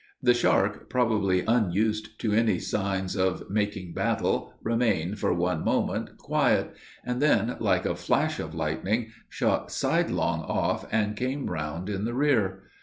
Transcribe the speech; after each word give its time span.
The 0.23 0.33
shark, 0.33 0.89
probably 0.89 1.41
unused 1.41 2.19
to 2.21 2.31
any 2.31 2.57
signs 2.57 3.15
of 3.15 3.51
making 3.51 3.93
battle, 3.93 4.55
remained, 4.63 5.19
for 5.19 5.31
one 5.31 5.63
moment, 5.63 6.17
quiet; 6.17 6.73
and 7.05 7.21
then, 7.21 7.55
like 7.59 7.85
a 7.85 7.93
flash 7.95 8.39
of 8.39 8.55
lightning, 8.55 9.11
shot 9.29 9.69
sidelong 9.71 10.39
off, 10.39 10.87
and 10.91 11.15
came 11.15 11.51
round 11.51 11.87
in 11.87 12.05
the 12.05 12.15
rear. 12.15 12.63